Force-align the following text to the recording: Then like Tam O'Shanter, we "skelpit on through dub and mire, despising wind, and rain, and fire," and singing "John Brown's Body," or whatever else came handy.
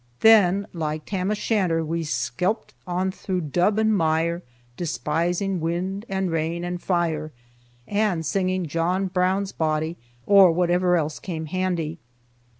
Then 0.21 0.65
like 0.73 1.05
Tam 1.05 1.29
O'Shanter, 1.29 1.85
we 1.85 2.01
"skelpit 2.03 2.73
on 2.87 3.11
through 3.11 3.41
dub 3.41 3.77
and 3.77 3.95
mire, 3.95 4.41
despising 4.75 5.59
wind, 5.61 6.05
and 6.09 6.31
rain, 6.31 6.63
and 6.63 6.81
fire," 6.81 7.31
and 7.87 8.25
singing 8.25 8.65
"John 8.65 9.05
Brown's 9.05 9.51
Body," 9.51 9.97
or 10.25 10.51
whatever 10.51 10.97
else 10.97 11.19
came 11.19 11.45
handy. 11.45 11.99